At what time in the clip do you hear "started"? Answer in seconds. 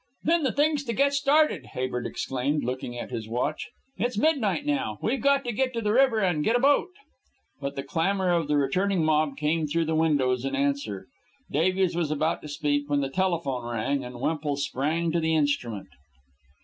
1.13-1.63